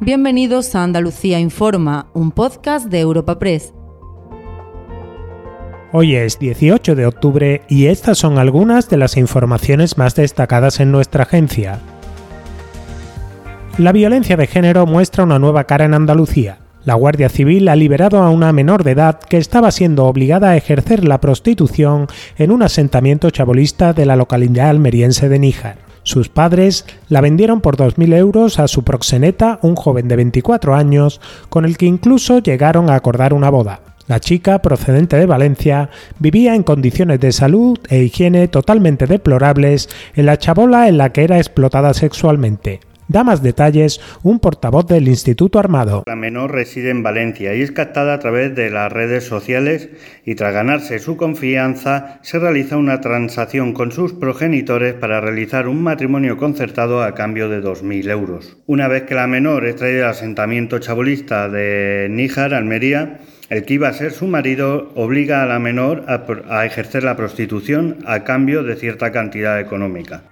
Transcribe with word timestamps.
Bienvenidos 0.00 0.74
a 0.74 0.82
Andalucía 0.82 1.40
Informa, 1.40 2.10
un 2.12 2.30
podcast 2.30 2.88
de 2.88 3.00
Europa 3.00 3.38
Press. 3.38 3.72
Hoy 5.90 6.16
es 6.16 6.38
18 6.38 6.94
de 6.94 7.06
octubre 7.06 7.62
y 7.70 7.86
estas 7.86 8.18
son 8.18 8.36
algunas 8.36 8.90
de 8.90 8.98
las 8.98 9.16
informaciones 9.16 9.96
más 9.96 10.14
destacadas 10.14 10.80
en 10.80 10.92
nuestra 10.92 11.22
agencia. 11.22 11.78
La 13.78 13.92
violencia 13.92 14.36
de 14.36 14.46
género 14.46 14.84
muestra 14.84 15.24
una 15.24 15.38
nueva 15.38 15.64
cara 15.64 15.86
en 15.86 15.94
Andalucía. 15.94 16.58
La 16.84 16.92
Guardia 16.92 17.30
Civil 17.30 17.66
ha 17.68 17.74
liberado 17.74 18.22
a 18.22 18.28
una 18.28 18.52
menor 18.52 18.84
de 18.84 18.90
edad 18.90 19.18
que 19.18 19.38
estaba 19.38 19.70
siendo 19.70 20.04
obligada 20.04 20.50
a 20.50 20.56
ejercer 20.58 21.04
la 21.04 21.22
prostitución 21.22 22.06
en 22.36 22.50
un 22.50 22.62
asentamiento 22.62 23.30
chabolista 23.30 23.94
de 23.94 24.04
la 24.04 24.16
localidad 24.16 24.68
almeriense 24.68 25.30
de 25.30 25.38
Níjar. 25.38 25.85
Sus 26.06 26.28
padres 26.28 26.84
la 27.08 27.20
vendieron 27.20 27.60
por 27.60 27.76
2.000 27.76 28.14
euros 28.14 28.60
a 28.60 28.68
su 28.68 28.84
proxeneta, 28.84 29.58
un 29.62 29.74
joven 29.74 30.06
de 30.06 30.14
24 30.14 30.76
años, 30.76 31.20
con 31.48 31.64
el 31.64 31.76
que 31.76 31.86
incluso 31.86 32.38
llegaron 32.38 32.90
a 32.90 32.94
acordar 32.94 33.34
una 33.34 33.50
boda. 33.50 33.80
La 34.06 34.20
chica, 34.20 34.62
procedente 34.62 35.16
de 35.16 35.26
Valencia, 35.26 35.90
vivía 36.20 36.54
en 36.54 36.62
condiciones 36.62 37.18
de 37.18 37.32
salud 37.32 37.76
e 37.88 38.04
higiene 38.04 38.46
totalmente 38.46 39.08
deplorables 39.08 39.88
en 40.14 40.26
la 40.26 40.38
chabola 40.38 40.86
en 40.86 40.96
la 40.96 41.10
que 41.10 41.24
era 41.24 41.38
explotada 41.38 41.92
sexualmente. 41.92 42.78
Da 43.08 43.22
más 43.22 43.42
detalles 43.42 44.00
un 44.24 44.40
portavoz 44.40 44.86
del 44.86 45.06
Instituto 45.06 45.60
Armado. 45.60 46.02
La 46.06 46.16
menor 46.16 46.52
reside 46.52 46.90
en 46.90 47.04
Valencia 47.04 47.54
y 47.54 47.62
es 47.62 47.70
captada 47.70 48.14
a 48.14 48.18
través 48.18 48.54
de 48.56 48.68
las 48.68 48.90
redes 48.92 49.24
sociales 49.24 49.88
y 50.24 50.34
tras 50.34 50.52
ganarse 50.52 50.98
su 50.98 51.16
confianza 51.16 52.18
se 52.22 52.40
realiza 52.40 52.76
una 52.76 53.00
transacción 53.00 53.72
con 53.74 53.92
sus 53.92 54.12
progenitores 54.12 54.94
para 54.94 55.20
realizar 55.20 55.68
un 55.68 55.82
matrimonio 55.82 56.36
concertado 56.36 57.02
a 57.02 57.14
cambio 57.14 57.48
de 57.48 57.62
2.000 57.62 58.10
euros. 58.10 58.56
Una 58.66 58.88
vez 58.88 59.04
que 59.04 59.14
la 59.14 59.28
menor 59.28 59.66
es 59.66 59.76
traída 59.76 60.06
al 60.06 60.10
asentamiento 60.10 60.80
chabolista 60.80 61.48
de 61.48 62.08
Níjar, 62.10 62.54
Almería, 62.54 63.20
el 63.50 63.64
que 63.64 63.74
iba 63.74 63.88
a 63.88 63.92
ser 63.92 64.10
su 64.10 64.26
marido 64.26 64.90
obliga 64.96 65.44
a 65.44 65.46
la 65.46 65.60
menor 65.60 66.04
a, 66.08 66.24
a 66.48 66.66
ejercer 66.66 67.04
la 67.04 67.16
prostitución 67.16 67.98
a 68.04 68.24
cambio 68.24 68.64
de 68.64 68.74
cierta 68.74 69.12
cantidad 69.12 69.60
económica. 69.60 70.22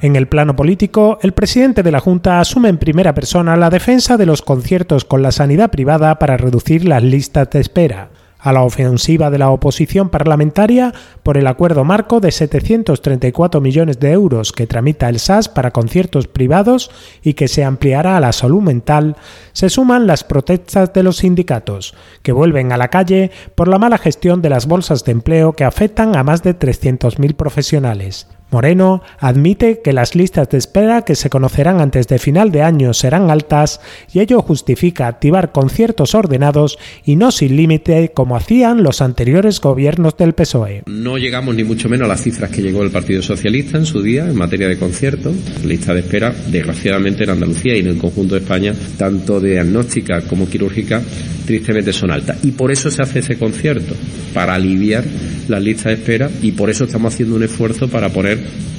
En 0.00 0.14
el 0.14 0.28
plano 0.28 0.54
político, 0.54 1.18
el 1.22 1.32
presidente 1.32 1.82
de 1.82 1.90
la 1.90 1.98
Junta 1.98 2.38
asume 2.38 2.68
en 2.68 2.78
primera 2.78 3.14
persona 3.14 3.56
la 3.56 3.68
defensa 3.68 4.16
de 4.16 4.26
los 4.26 4.42
conciertos 4.42 5.04
con 5.04 5.22
la 5.22 5.32
sanidad 5.32 5.70
privada 5.70 6.20
para 6.20 6.36
reducir 6.36 6.86
las 6.86 7.02
listas 7.02 7.50
de 7.50 7.58
espera 7.58 8.10
a 8.38 8.52
la 8.52 8.62
ofensiva 8.62 9.30
de 9.30 9.38
la 9.38 9.50
oposición 9.50 10.08
parlamentaria 10.08 10.94
por 11.22 11.36
el 11.36 11.46
acuerdo 11.46 11.84
marco 11.84 12.20
de 12.20 12.30
734 12.30 13.60
millones 13.60 13.98
de 13.98 14.12
euros 14.12 14.52
que 14.52 14.66
tramita 14.66 15.08
el 15.08 15.18
SAS 15.18 15.48
para 15.48 15.72
conciertos 15.72 16.28
privados 16.28 16.90
y 17.22 17.34
que 17.34 17.48
se 17.48 17.64
ampliará 17.64 18.16
a 18.16 18.20
la 18.20 18.32
salud 18.32 18.62
mental, 18.62 19.16
se 19.52 19.68
suman 19.68 20.06
las 20.06 20.22
protestas 20.22 20.92
de 20.92 21.02
los 21.02 21.16
sindicatos, 21.16 21.94
que 22.22 22.32
vuelven 22.32 22.72
a 22.72 22.76
la 22.76 22.88
calle 22.88 23.30
por 23.56 23.68
la 23.68 23.78
mala 23.78 23.98
gestión 23.98 24.42
de 24.42 24.50
las 24.50 24.66
bolsas 24.66 25.04
de 25.04 25.12
empleo 25.12 25.54
que 25.54 25.64
afectan 25.64 26.16
a 26.16 26.22
más 26.22 26.44
de 26.44 26.56
300.000 26.56 27.34
profesionales. 27.34 28.28
Moreno 28.50 29.02
admite 29.18 29.80
que 29.82 29.92
las 29.92 30.14
listas 30.14 30.48
de 30.48 30.58
espera 30.58 31.02
que 31.02 31.14
se 31.14 31.28
conocerán 31.28 31.80
antes 31.80 32.08
de 32.08 32.18
final 32.18 32.50
de 32.50 32.62
año 32.62 32.94
serán 32.94 33.30
altas 33.30 33.80
y 34.12 34.20
ello 34.20 34.40
justifica 34.40 35.06
activar 35.06 35.52
conciertos 35.52 36.14
ordenados 36.14 36.78
y 37.04 37.16
no 37.16 37.30
sin 37.30 37.56
límite 37.56 38.12
como 38.14 38.36
hacían 38.36 38.82
los 38.82 39.02
anteriores 39.02 39.60
gobiernos 39.60 40.16
del 40.16 40.32
PSOE. 40.32 40.82
No 40.86 41.18
llegamos 41.18 41.54
ni 41.54 41.64
mucho 41.64 41.88
menos 41.88 42.06
a 42.06 42.08
las 42.08 42.22
cifras 42.22 42.50
que 42.50 42.62
llegó 42.62 42.82
el 42.82 42.90
Partido 42.90 43.22
Socialista 43.22 43.76
en 43.76 43.86
su 43.86 44.02
día 44.02 44.24
en 44.24 44.36
materia 44.36 44.68
de 44.68 44.78
conciertos. 44.78 45.34
Lista 45.64 45.92
de 45.92 46.00
espera, 46.00 46.34
desgraciadamente 46.48 47.24
en 47.24 47.30
Andalucía 47.30 47.76
y 47.76 47.80
en 47.80 47.88
el 47.88 47.98
conjunto 47.98 48.34
de 48.34 48.40
España, 48.40 48.74
tanto 48.96 49.40
diagnóstica 49.40 50.22
como 50.22 50.48
quirúrgica, 50.48 51.02
tristemente 51.44 51.92
son 51.92 52.10
altas. 52.10 52.38
Y 52.44 52.52
por 52.52 52.70
eso 52.70 52.90
se 52.90 53.02
hace 53.02 53.18
ese 53.18 53.38
concierto, 53.38 53.94
para 54.32 54.54
aliviar 54.54 55.04
las 55.48 55.62
listas 55.62 55.86
de 55.86 55.92
espera 55.94 56.30
y 56.42 56.52
por 56.52 56.70
eso 56.70 56.84
estamos 56.84 57.14
haciendo 57.14 57.36
un 57.36 57.42
esfuerzo 57.42 57.88
para 57.88 58.10
poner 58.10 58.37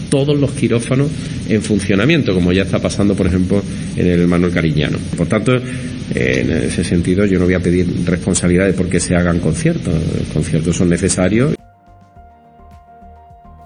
todos 0.09 0.37
los 0.39 0.51
quirófanos 0.51 1.09
en 1.47 1.61
funcionamiento, 1.61 2.33
como 2.33 2.51
ya 2.51 2.63
está 2.63 2.79
pasando, 2.79 3.15
por 3.15 3.27
ejemplo, 3.27 3.61
en 3.95 4.07
el 4.07 4.27
Manuel 4.27 4.51
Cariñano. 4.51 4.97
Por 5.15 5.27
tanto, 5.27 5.55
en 5.55 6.51
ese 6.51 6.83
sentido, 6.83 7.25
yo 7.25 7.39
no 7.39 7.45
voy 7.45 7.53
a 7.53 7.59
pedir 7.59 7.87
responsabilidades 8.05 8.75
porque 8.75 8.99
se 8.99 9.15
hagan 9.15 9.39
conciertos. 9.39 9.93
Los 9.93 10.27
conciertos 10.33 10.75
son 10.75 10.89
necesarios. 10.89 11.55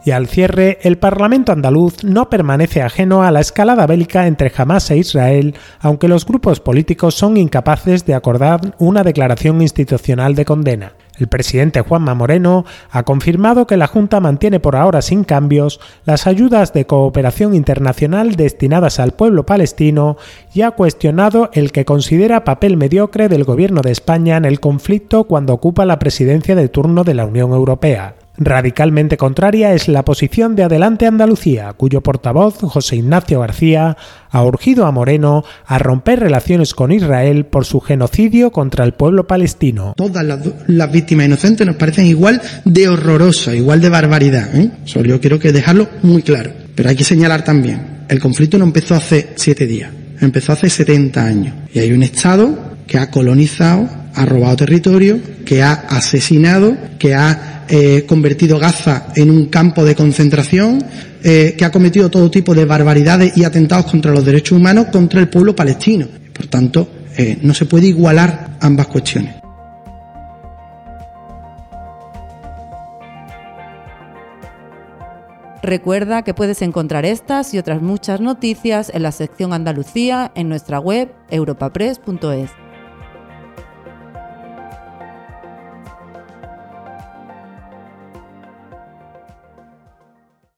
Y 0.05 0.11
al 0.11 0.27
cierre, 0.27 0.79
el 0.81 0.97
Parlamento 0.97 1.53
andaluz 1.53 2.03
no 2.03 2.29
permanece 2.29 2.81
ajeno 2.81 3.23
a 3.23 3.31
la 3.31 3.39
escalada 3.39 3.87
bélica 3.87 4.27
entre 4.27 4.51
Hamas 4.55 4.91
e 4.91 4.97
Israel, 4.97 5.55
aunque 5.79 6.09
los 6.09 6.25
grupos 6.25 6.59
políticos 6.59 7.15
son 7.15 7.37
incapaces 7.37 8.05
de 8.05 8.13
acordar 8.13 8.75
una 8.79 9.03
declaración 9.03 9.61
institucional 9.61 10.35
de 10.35 10.43
condena. 10.43 10.93
El 11.17 11.27
presidente 11.27 11.81
Juanma 11.81 12.15
Moreno 12.15 12.65
ha 12.89 13.03
confirmado 13.03 13.67
que 13.67 13.77
la 13.77 13.87
Junta 13.87 14.19
mantiene 14.19 14.59
por 14.59 14.75
ahora 14.75 15.01
sin 15.01 15.23
cambios 15.23 15.79
las 16.05 16.25
ayudas 16.25 16.73
de 16.73 16.85
cooperación 16.85 17.53
internacional 17.53 18.35
destinadas 18.35 18.99
al 18.99 19.11
pueblo 19.11 19.45
palestino 19.45 20.17
y 20.53 20.61
ha 20.61 20.71
cuestionado 20.71 21.51
el 21.53 21.71
que 21.71 21.85
considera 21.85 22.43
papel 22.43 22.77
mediocre 22.77 23.29
del 23.29 23.43
gobierno 23.43 23.81
de 23.81 23.91
España 23.91 24.37
en 24.37 24.45
el 24.45 24.59
conflicto 24.59 25.25
cuando 25.25 25.53
ocupa 25.53 25.85
la 25.85 25.99
presidencia 25.99 26.55
de 26.55 26.67
turno 26.67 27.03
de 27.03 27.13
la 27.13 27.25
Unión 27.25 27.51
Europea. 27.51 28.15
Radicalmente 28.37 29.15
contraria 29.15 29.73
es 29.73 29.87
la 29.87 30.03
posición 30.03 30.55
de 30.55 30.63
Adelante 30.63 31.05
Andalucía, 31.05 31.71
cuyo 31.73 32.01
portavoz, 32.01 32.55
José 32.61 32.95
Ignacio 32.95 33.41
García, 33.41 33.95
ha 34.31 34.43
urgido 34.43 34.87
a 34.87 34.91
Moreno 34.91 35.43
a 35.67 35.77
romper 35.77 36.19
relaciones 36.19 36.73
con 36.73 36.91
Israel 36.91 37.45
por 37.45 37.65
su 37.65 37.79
genocidio 37.79 38.51
contra 38.51 38.85
el 38.85 38.93
pueblo 38.93 39.27
palestino. 39.27 39.93
Todas 39.95 40.25
las, 40.25 40.91
víctimas 40.91 41.27
inocentes 41.27 41.67
nos 41.67 41.75
parecen 41.75 42.07
igual 42.07 42.41
de 42.65 42.89
horrorosas, 42.89 43.53
igual 43.53 43.81
de 43.81 43.89
barbaridad. 43.89 44.55
¿eh? 44.55 44.71
Solo 44.85 45.19
quiero 45.19 45.37
que 45.37 45.51
dejarlo 45.51 45.87
muy 46.01 46.23
claro. 46.23 46.51
Pero 46.73 46.89
hay 46.89 46.95
que 46.95 47.03
señalar 47.03 47.43
también, 47.43 48.05
el 48.09 48.19
conflicto 48.19 48.57
no 48.57 48.65
empezó 48.65 48.95
hace 48.95 49.29
siete 49.35 49.67
días, 49.67 49.91
empezó 50.19 50.53
hace 50.53 50.71
70 50.71 51.23
años. 51.23 51.53
Y 51.71 51.79
hay 51.79 51.91
un 51.91 52.01
Estado 52.01 52.73
que 52.87 52.97
ha 52.97 53.11
colonizado, 53.11 53.87
ha 54.15 54.25
robado 54.25 54.57
territorio, 54.57 55.19
que 55.45 55.61
ha 55.61 55.73
asesinado, 55.73 56.75
que 56.99 57.13
ha 57.13 57.65
eh, 57.67 58.05
convertido 58.05 58.59
Gaza 58.59 59.07
en 59.15 59.29
un 59.29 59.47
campo 59.47 59.83
de 59.85 59.95
concentración, 59.95 60.83
eh, 61.23 61.55
que 61.57 61.65
ha 61.65 61.71
cometido 61.71 62.09
todo 62.09 62.29
tipo 62.29 62.53
de 62.53 62.65
barbaridades 62.65 63.35
y 63.37 63.43
atentados 63.43 63.85
contra 63.85 64.11
los 64.11 64.25
derechos 64.25 64.57
humanos 64.57 64.87
contra 64.91 65.19
el 65.19 65.29
pueblo 65.29 65.55
palestino. 65.55 66.07
Por 66.33 66.47
tanto, 66.47 66.87
eh, 67.17 67.37
no 67.41 67.53
se 67.53 67.65
puede 67.65 67.87
igualar 67.87 68.57
ambas 68.59 68.87
cuestiones. 68.87 69.35
Recuerda 75.61 76.23
que 76.23 76.33
puedes 76.33 76.61
encontrar 76.61 77.05
estas 77.05 77.53
y 77.53 77.57
otras 77.57 77.81
muchas 77.81 78.19
noticias 78.19 78.91
en 78.93 79.01
la 79.01 79.13
sección 79.13 79.53
Andalucía 79.53 80.33
en 80.35 80.49
nuestra 80.49 80.77
web 80.77 81.09
europapress.es. 81.29 82.62